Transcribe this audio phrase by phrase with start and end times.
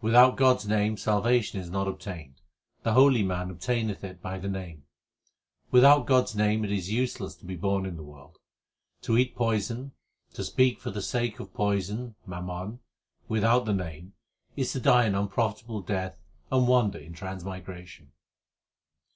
[0.00, 2.40] Without God s name salvation is not obtained;
[2.82, 4.86] the holy man obtaineth it by the Name.
[5.70, 8.38] Without God s name it is useless to be born in the world.
[9.02, 9.92] To eat poison,
[10.34, 12.80] to speak for the sake of poison (mammon)
[13.28, 14.14] without the Name
[14.56, 16.18] is to die an unprofitable death
[16.50, 18.10] and wander in transmigration.